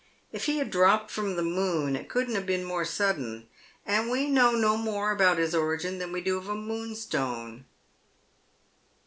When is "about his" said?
5.11-5.53